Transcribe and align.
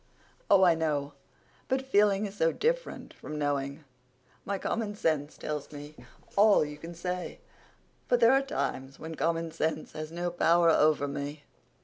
"Oh, 0.49 0.63
I 0.63 0.73
know. 0.73 1.13
But 1.67 1.83
feeling 1.85 2.25
is 2.25 2.33
so 2.35 2.51
different 2.51 3.13
from 3.13 3.37
knowing. 3.37 3.83
My 4.45 4.57
common 4.57 4.95
sense 4.95 5.37
tells 5.37 5.71
me 5.71 5.93
all 6.35 6.65
you 6.65 6.79
can 6.79 6.95
say, 6.95 7.37
but 8.07 8.19
there 8.19 8.33
are 8.33 8.41
times 8.41 8.97
when 8.97 9.13
common 9.13 9.51
sense 9.51 9.91
has 9.91 10.11
no 10.11 10.31
power 10.31 10.71
over 10.71 11.07
me. 11.07 11.43